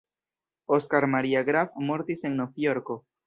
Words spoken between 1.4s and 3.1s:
Graf mortis en Novjorko.